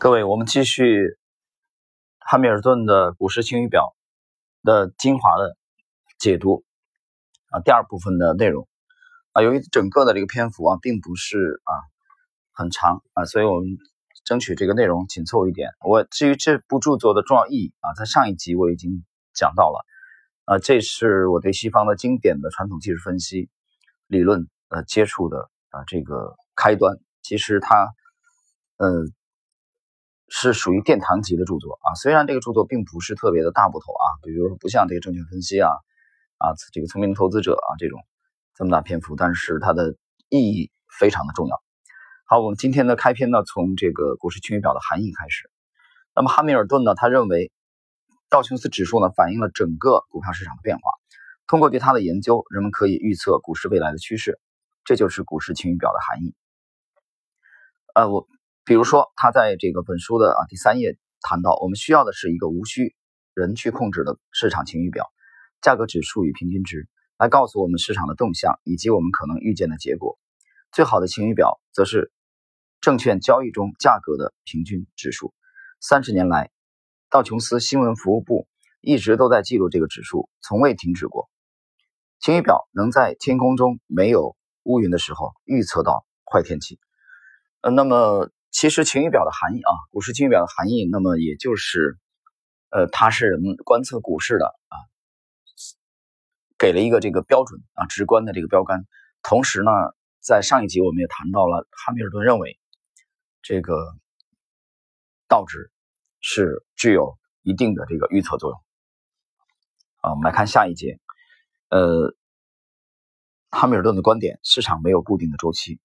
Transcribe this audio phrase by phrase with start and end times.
[0.00, 1.18] 各位，我们继续
[2.20, 3.96] 汉密尔顿的股市晴雨表
[4.62, 5.56] 的精华的
[6.20, 6.62] 解读
[7.50, 8.68] 啊，第二部分的内容
[9.32, 11.72] 啊，由于整个的这个篇幅啊，并不是啊
[12.52, 13.70] 很长啊，所以我们
[14.24, 15.70] 争取这个内容紧凑一点。
[15.84, 19.04] 我至于这部著作的重要意义啊，在上一集我已经
[19.34, 19.84] 讲到了
[20.44, 23.50] 啊，这是我对西方的经典的传统技术分析
[24.06, 26.98] 理论呃接触的啊这个开端。
[27.20, 27.92] 其实它
[28.76, 29.12] 嗯。
[30.30, 35.70] 是属于殿堂级的著作啊，虽然这个著作并不是特别的大部头啊，比如说不像这个证券分析啊
[36.36, 37.98] 啊这个聪明的投资者啊这种
[38.54, 39.96] 这么大篇幅，但是它的
[40.28, 41.56] 意义非常的重要。
[42.26, 45.50] 好，我们今天的开篇呢，从这个股市晴雨表的含义开始。
[46.14, 47.50] 那么汉密尔顿呢，他认为
[48.28, 50.82] 道琼斯指数呢反映了整个股票市场的变化，
[51.46, 54.38] 通过对它的研究，人们可以预测股市未来的趋势，
[54.84, 56.34] 这就是股市晴雨表的含义。
[57.94, 58.28] 呃，我。
[58.68, 62.94] 比如说，他在这个本书的啊第三页谈到，我们需要的是一个无需
[63.32, 65.06] 人去控制的市场晴雨表，
[65.62, 70.18] 价格指数与平均值来告诉我们市场的动向以及我们可能预见的结果。
[70.70, 72.12] 最好的晴雨表则是
[72.82, 75.32] 证券交易中价格的平均指数。
[75.80, 76.50] 三十年来，
[77.08, 78.46] 道琼斯新闻服务部
[78.82, 81.30] 一直都在记录这个指数，从未停止过。
[82.20, 86.78] 晴雨表能在天空中没有乌云的时候预测到坏天气。
[87.62, 88.30] 呃，那么。
[88.50, 91.98] 其实晴雨表的含义啊，股市晴雨表的含义，那么也就是，
[92.70, 94.74] 呃，它是人们观测股市的啊，
[96.58, 98.86] 给了一个这个标准啊，直观的这个标杆。
[99.22, 99.70] 同时呢，
[100.20, 102.58] 在上一集我们也谈到了，汉密尔顿认为
[103.42, 103.74] 这个
[105.28, 105.70] 道指
[106.20, 108.58] 是具有一定的这个预测作用。
[109.98, 110.98] 啊，我们来看下一节，
[111.68, 112.16] 呃，
[113.50, 115.78] 汉密尔顿的观点，市场没有固定的周期。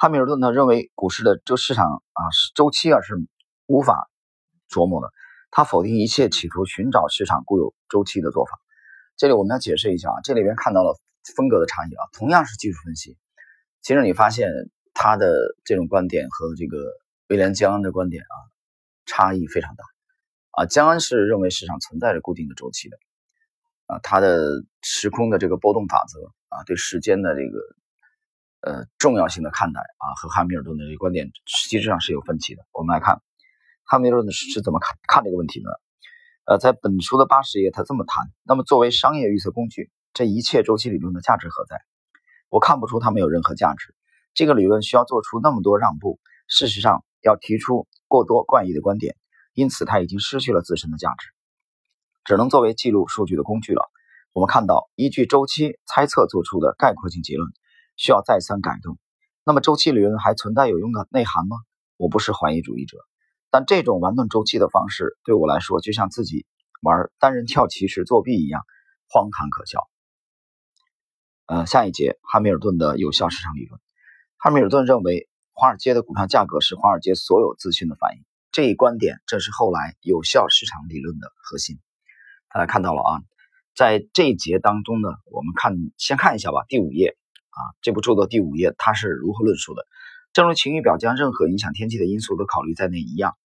[0.00, 2.22] 汉密尔顿呢认为股市的这市场啊
[2.54, 3.16] 周期啊是
[3.66, 4.08] 无法
[4.70, 5.12] 琢磨的，
[5.50, 8.58] 他否定一切企图寻找市场固有周期的做法。
[9.18, 10.98] 这里我们要解释一下啊，这里边看到了
[11.36, 13.18] 风格的差异啊，同样是技术分析，
[13.82, 14.48] 其实你发现
[14.94, 15.34] 他的
[15.66, 16.78] 这种观点和这个
[17.28, 18.34] 威廉江恩的观点啊
[19.04, 19.84] 差异非常大
[20.52, 20.64] 啊。
[20.64, 22.96] 江恩是认为市场存在着固定的周期的
[23.84, 27.58] 啊，他的时空的这个波动法则啊，对时间的这个。
[28.60, 32.66] 呃，重要性的看待啊，和汉密尔顿的这个观点实际上是有分歧的。
[32.72, 33.22] 我们来看
[33.84, 35.70] 汉密尔顿是怎么看看这个问题呢？
[36.44, 41.76] 呃，在本书的八十页，他这么谈：那么作为商业预测工具，这一切周期理论的价值何在？
[42.48, 43.94] 我看不出它没有任何价值。
[44.34, 49.16] 这个理论需要做出那么多让步，事实上要提出过多怪异的观点，
[49.54, 51.28] 因此它已经失去了自身的价值，
[52.24, 53.88] 只能作为记录数据的工具了。
[54.32, 57.50] 我们看到依据周期猜测做出的概括性结论。
[58.00, 58.98] 需要再三改动。
[59.44, 61.58] 那么周期理论还存在有用的内涵吗？
[61.98, 62.96] 我不是怀疑主义者，
[63.50, 66.46] 但这种玩弄周期的方式对我来说，就像自己
[66.80, 68.62] 玩单人跳棋时作弊一样，
[69.06, 69.86] 荒唐可笑。
[71.44, 73.78] 呃，下一节，汉密尔顿的有效市场理论。
[74.38, 78.24] 汉密尔顿认为，华尔街的股票价格是华尔街所有资讯的反应。
[78.50, 81.78] 这一观点正是后来有效市场理论的核心。
[82.48, 83.20] 大家看到了啊，
[83.76, 87.18] 在这一节当中呢，我们看先看一下吧，第五页。
[87.60, 89.86] 啊，这部著作第五页，它是如何论述的？
[90.32, 93.36] 正如晴雨表将任何影响天气的因素都考虑在内一样，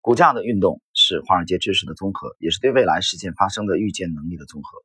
[0.00, 4.82] 股价的运动是华尔街知识的综合，也是对未来事件发生的预见能力的综合。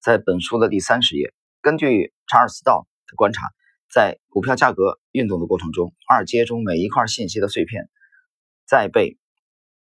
[0.00, 1.32] 在本书的第三十页，
[1.62, 3.40] 根据查尔斯道的观察，
[3.90, 7.88] 在股票价格运动的过程中，华尔街中每一块信息的碎片，
[8.66, 9.16] 在被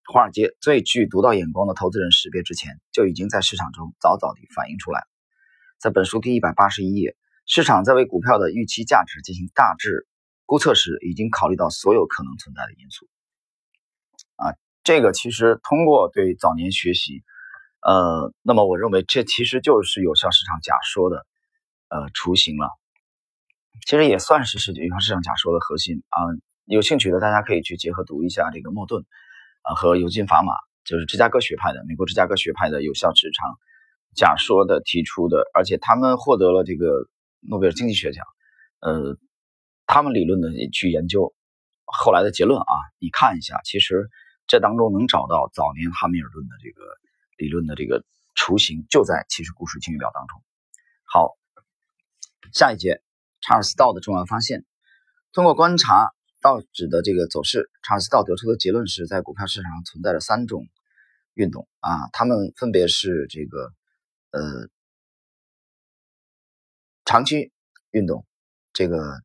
[0.06, 5.03] 华尔街最具独到眼光的投资人识别之前，就已经在市场中早早地反映出来。
[5.80, 7.18] 在本书第一百八十一页。
[7.46, 10.08] 市场在为股票的预期价值进行大致
[10.46, 13.06] 估测时，已经考虑到所有可能存在的因素。
[14.36, 17.22] 啊，这个其实通过对早年学习，
[17.81, 21.26] 呃，那么我认为这其实就是有效市场假说的
[21.90, 22.70] 呃雏形了。
[23.86, 26.20] 其实也算是是有效市场假说的核心啊。
[26.66, 29.04] 有兴趣的大家可以去结合读一下这个莫顿
[29.63, 30.54] 啊和尤金法玛，
[30.86, 33.60] 就是芝加哥学派的美国芝加哥学派的有效市场
[34.16, 37.10] 假说的提出的，而且他们获得了这个。
[37.50, 38.25] 诺贝尔经济学奖，
[38.80, 39.18] 呃，
[39.86, 41.34] 他们理论的去研究
[41.86, 44.10] 后来的结论啊，你看一下，其实
[44.48, 46.81] 这当中能找到早年汉密尔顿的这个
[47.38, 50.42] 理论的这个雏形，就在其实故事晴雨表当中。
[51.04, 51.36] 好，
[52.54, 53.01] 下一节，
[53.42, 54.66] 查尔斯道的重要发现，
[55.34, 56.12] 通过观察
[56.42, 60.66] 道指的这个走势，查尔斯道得出的结论是在股票市场上存在着三种
[61.34, 63.74] 运动啊，它们分别是这个
[64.31, 64.69] 呃。
[67.13, 67.51] 长期
[67.92, 68.25] 运动，
[68.74, 69.21] 这个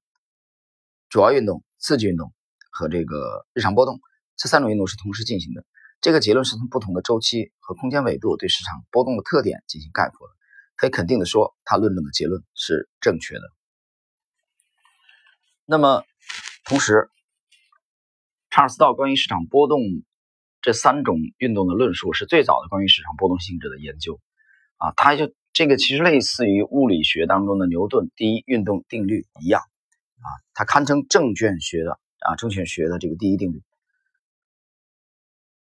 [1.08, 2.35] 主要运动、刺激运动
[2.70, 3.99] 和这个日常波动
[4.37, 5.64] 这三种运动是同时进行的。
[6.02, 10.35] 这个结论是从不同的周期和空间纬度对市场波动的特点进行概括的。
[10.76, 13.40] 可以肯定的说，他论证的结论是正确的。
[15.64, 16.05] 那么，
[16.67, 17.08] 同时，
[18.50, 19.81] 查尔斯道关于市场波动
[20.61, 24.20] 这三种运动的论述是最早的关于市场波动性质的研究
[24.76, 33.60] 啊，他就这个其实类似于物理学当中的牛顿第一运动定律一样啊，它堪称证券学的啊证券学的这个第一定律。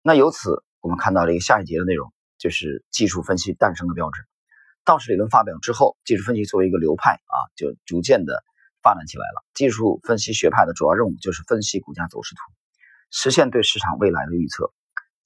[0.00, 4.23] 那由此我们看到这个下一节的内容，就是技术分析诞生的标志。
[4.84, 8.44] 道氏理论发表之后，技术分析作为一个流派啊，就逐渐的
[8.84, 9.44] 发展起来了。
[9.52, 12.40] 技术分析学派的主要任务就是分析股价走势图，
[13.11, 14.73] 实现对市场未来的预测。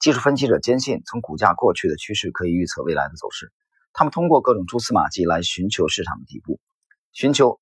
[0.00, 3.52] 技术分析者坚信，从股价过去的趋势可以预测未来的走势。
[3.98, 6.60] 他们通过各种蛛丝马迹来寻求市场的底部，
[7.14, 7.58] 寻求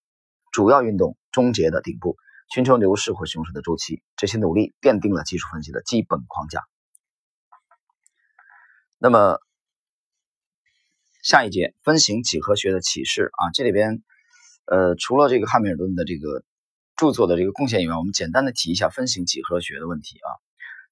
[0.50, 2.16] 主要运动终结的顶部，
[2.52, 4.02] 寻求牛市或熊市的周期。
[4.16, 6.64] 这些努力奠定了技术分析的基本框架。
[8.98, 9.38] 那么，
[11.22, 14.02] 下一节分形几何学的启示啊，这里边，
[14.66, 16.42] 呃，除了这个汉密尔顿的这个
[16.96, 20.28] 著作的这个贡献以外，我们简单的提一下分形几何学的问题啊。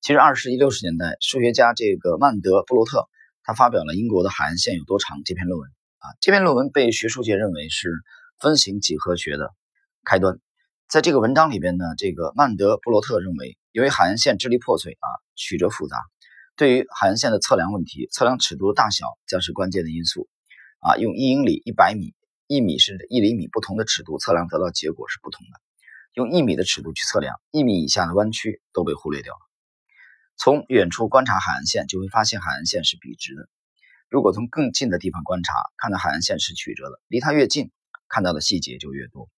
[0.02, 3.08] 其实二十世纪六十年代，数学家这个曼德布罗特
[3.44, 5.68] 他发表了英国的海岸线有多长这篇论文
[5.98, 7.90] 啊，这篇论文被学术界认为是
[8.38, 9.52] 分形几何学的
[10.04, 10.38] 开端。
[10.88, 15.96] 在这个文章里边呢，这个曼德布罗特认为，由于海岸线支离破碎啊，曲折复杂。
[16.54, 20.28] 对于海岸线的测量问题，测量尺度的大小将是关键的因素。
[20.80, 22.12] 啊，用一英里、一百米、
[22.46, 25.60] 一米甚至一厘米不同的尺度测量，得到结果是不同的。
[26.12, 29.40] 用一米的尺度去测量，一米以下的弯曲都被忽略掉了。
[30.36, 33.48] 从远处观察海岸线，就会发现海岸线是笔直的。
[34.08, 37.70] 如果从更近的地方观察，看到海岸线是曲折的，离它越近，
[38.08, 39.28] 看到的细节就越多。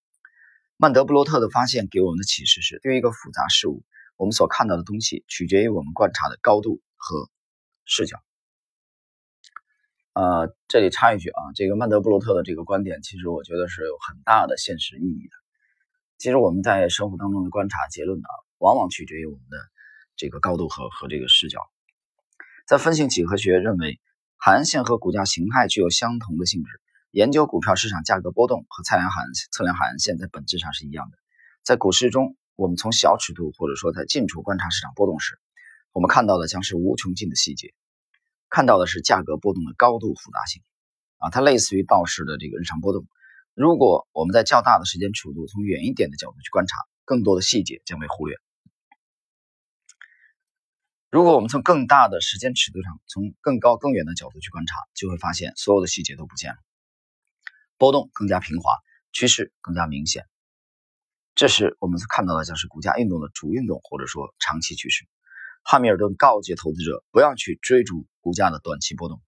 [0.77, 3.83] 曼德布罗特的发现给我们的启示是：对于一个复杂事物，
[4.17, 6.81] 我们所看到的东西取决于我们观察的高度。
[7.07, 7.29] 和
[7.83, 8.17] 视角，
[10.13, 15.35] 呃，这里插一句啊，这个曼德布罗特的这个观点，其实我觉得是有很大的现实意义的。
[16.17, 18.27] 其实我们在生活当中的观察结论呢，
[18.57, 19.57] 往往取决于我们的
[20.15, 21.59] 这个高度和和这个视角。
[22.67, 23.99] 在分析几何学认为，
[24.37, 26.69] 海岸线和股价形态具有相同的性质，
[27.11, 31.17] 研究股票市场价格波动和测量海岸测量海岸线在本质上是一样的。
[31.63, 35.39] 在股市中，我们从小尺度或者说在近处观察市场波动时，
[35.91, 37.73] 我们看到的将是无穷尽的细节，
[38.49, 40.61] 看到的是价格波动的高度复杂性，
[41.17, 43.05] 啊，它类似于道氏的这个日常波动。
[43.53, 48.37] 如果我们在较大的时间尺度从远一点的角度去观察，更多的细节将被忽略。
[51.15, 56.57] 如果我们从更大的时间尺度上，从更高更远的角度去观察，就会发现所有的细节都不见了，
[57.77, 58.69] 波动更加平滑，
[59.13, 60.25] 趋势更加明显。
[61.33, 65.07] 这时我们所看到的将是股价运动的主运动，或者说长期趋势。
[65.63, 69.21] 汉密尔顿告诫投资者不要去追逐股价的短期波动，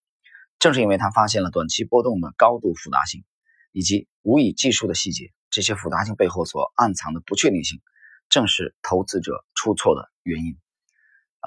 [0.60, 3.24] 正是因为他发现了短期波动的高度复杂性
[3.72, 7.80] 以及无以计数的细节，这些复杂性背后所暗藏的不确定性，
[8.28, 10.58] 正是投资者出错的原因。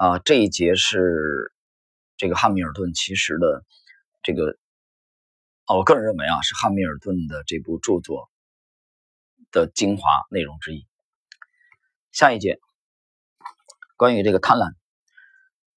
[0.01, 1.53] 啊，这一节是
[2.17, 3.63] 这个汉密尔顿其实的
[4.23, 4.57] 这个，
[5.65, 8.31] 啊，我个人认为啊，是汉密尔顿的这部著作
[9.51, 10.87] 的精华内容之一。
[12.11, 12.57] 下一节，
[13.95, 14.73] 关于这个贪婪。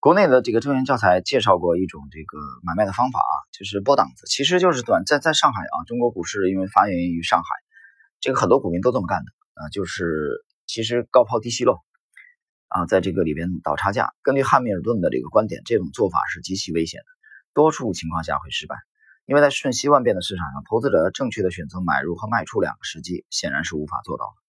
[0.00, 7.46] 国内的这个证券教材介绍过一种这个买卖的方法啊，就是波档子，其实就是短在在上海啊，中国股市因为发源于上海，
[8.20, 11.78] 这个很多股民都这么干的啊，就是其实高抛低吸漏
[12.74, 14.12] 啊，在这个里边倒差价。
[14.22, 17.06] 根据汉密尔顿的这个观点，这种做法是极其危险的，
[17.54, 18.76] 多数情况下会失败，
[19.26, 24.42] 因为在瞬息万变的市场上，投资者正确的选择买入和卖出两个时机显然是无法做到的。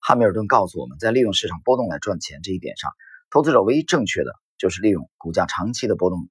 [0.00, 2.90] 汉密尔顿告诉我们在利用市场波动来赚钱这一点上，
[3.28, 4.32] 投资者唯一正确的。
[4.58, 6.28] 就是利用股价长期的波动，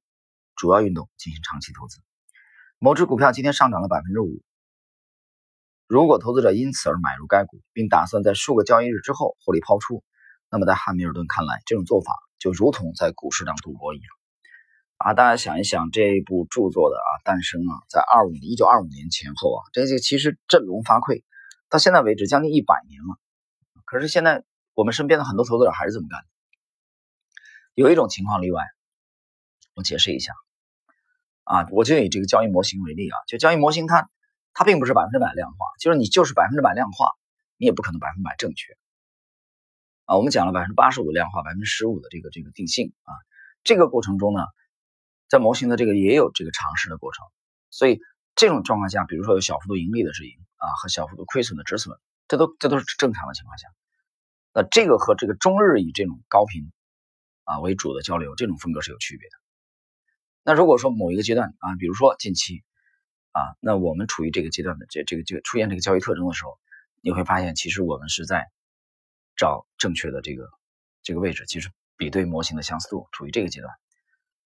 [0.57, 2.01] 主要运动进行长期投资。
[2.77, 4.41] 某只股票今天上涨了百分之五，
[5.87, 10.03] 如果投资者因此而买入该股，并打算在数个交易日之后获利抛出，
[10.49, 14.07] 那么在汉密尔顿看来，这种做法就如同在股市上赌博一样。
[14.97, 21.23] 啊，大家想一想，这部著作的啊诞生啊，在二五一九二五年前后啊，这个其实振聋发聩，
[21.69, 23.19] 到现在为止将近一百年了。
[23.85, 26.19] 可是现在我们身边的很多投资者还是这么干。
[27.75, 28.63] 有一种情况例外，
[29.75, 30.33] 我解释一下
[31.43, 34.09] 啊，我就以这个交易模型为例啊，就交易模型它
[34.53, 37.11] 它并不是百分之百量化，就是你就是百分之百量化，
[37.57, 38.73] 你也不可能百分百正确
[40.07, 40.17] 啊。
[40.17, 43.13] 我们讲了百分之八十五的量化，百分之十五的这个这个定性啊，
[43.63, 44.41] 这个过程中呢，
[45.29, 47.27] 在模型的这个也有这个尝试的过程，
[47.69, 47.99] 所以
[48.33, 51.97] 这种状况下，比如说有小幅度盈利的止盈啊和小幅度亏损的止损，
[52.27, 53.67] 这都这都是正常的情况下。
[54.53, 56.71] 那这个和这个中日以这种高频
[57.43, 59.35] 啊为主的交流，这种风格是有区别的。
[60.43, 62.63] 那如果说某一个阶段啊，比如说近期
[63.33, 66.57] 啊，那我们处于这个阶段的这这个这个出现这个交易特征的时候，
[67.01, 68.47] 你会发现其实我们是在
[69.37, 70.49] 找正确的这个
[71.03, 73.73] 这个位置，其实比对模型的相似度处于这个阶段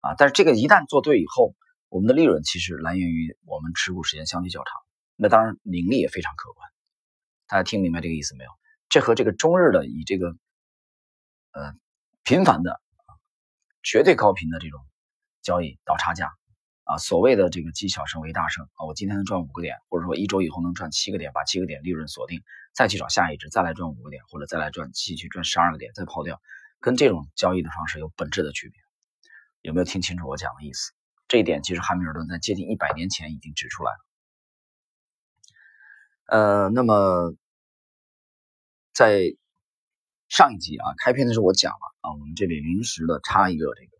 [0.00, 0.14] 啊。
[0.18, 1.54] 但是这个一旦做对以后，
[1.88, 4.82] 我们的利润其实来源于我们持股时间相对较长，
[5.16, 6.68] 那当然盈利也非常可观。
[7.46, 8.50] 大家听明白这个意思没有？
[8.88, 10.36] 这和这个中日的以这个
[11.52, 11.74] 呃
[12.24, 12.80] 频繁的
[13.82, 14.78] 绝对高频的这种。
[15.44, 16.32] 交易倒差价
[16.92, 22.42] 啊，所谓的这个积小胜为大胜啊，我今天能赚五个点，或者说一周以后能赚七个点，把七个点利润锁定，
[22.74, 26.42] 再去找下一只，再来赚五个点，或者再来赚继续赚十二个点，再抛掉，
[26.80, 28.78] 跟这种交易的方式有本质的区别。
[29.62, 30.92] 有没有听清楚我讲的意思？
[31.28, 33.98] 这一点其实汉密尔顿在接近一百年前已经指出来了。
[36.26, 37.34] 呃，那么
[38.92, 39.34] 在
[40.28, 43.92] 上一集啊，开篇的时候我讲了啊，我们这里临时的插一个这个。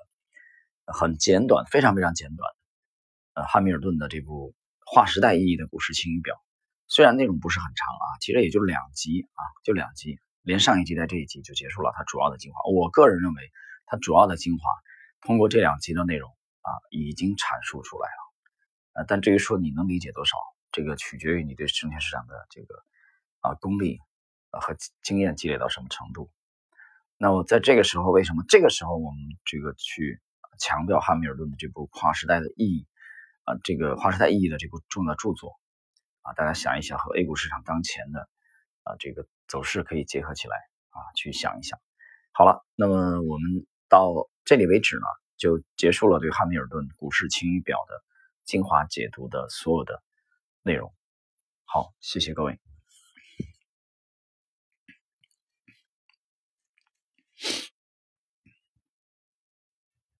[0.85, 2.51] 很简短，非常非常简短。
[3.35, 6.37] 呃，汉密尔顿的这部划时代意义的股市晴雨表，
[6.87, 11.93] 虽然内容不是很长啊，其实也就两集啊，就两集，连上一集带这一集就结束了。
[11.97, 13.51] 它主要的精华，我个人认为，
[13.87, 14.71] 它主要的精华
[15.23, 16.29] 通过这两集的内容
[16.61, 19.01] 啊，已经阐述出来了。
[19.01, 20.37] 呃，但至于说你能理解多少，
[20.71, 22.75] 这个取决于你对证券市场的这个
[23.41, 23.99] 啊功力
[24.51, 26.31] 啊和经验积累到什么程度。
[27.17, 30.21] 那么在这个时候，为什么这个时候我们这个去？
[30.59, 32.87] 强调汉密尔顿的这部划时代的意义
[33.45, 35.59] 啊，这个划时代意义的这部重要著作
[36.23, 38.29] 啊，大家想一想，和 A 股市场当前的
[38.85, 40.57] 啊这个走势可以结合起来
[40.91, 41.79] 啊，去想一想。
[42.33, 45.07] 好了，那么我们到这里为止呢，
[45.37, 48.03] 就结束了对汉密尔顿股市晴雨表的
[48.45, 50.03] 精华解读的所有的
[50.63, 50.93] 内容。
[51.65, 52.72] 好，谢谢各位。